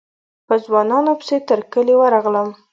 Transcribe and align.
په 0.47 0.55
ځوانانو 0.65 1.11
پسې 1.19 1.37
تر 1.47 1.59
کلي 1.71 1.95
ورغلم. 1.97 2.49